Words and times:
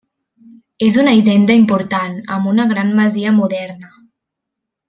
És 0.85 0.97
una 1.01 1.13
hisenda 1.17 1.57
important 1.59 2.17
amb 2.37 2.51
una 2.55 2.67
gran 2.75 2.93
masia 3.01 3.37
moderna. 3.43 3.93